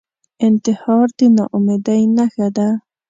[0.47, 2.67] انتحار د ناامیدۍ نښه ده